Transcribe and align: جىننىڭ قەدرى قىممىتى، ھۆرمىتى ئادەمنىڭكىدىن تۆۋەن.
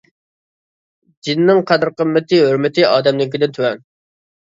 جىننىڭ 1.27 1.63
قەدرى 1.73 1.95
قىممىتى، 2.01 2.43
ھۆرمىتى 2.49 2.91
ئادەمنىڭكىدىن 2.91 3.59
تۆۋەن. 3.61 3.89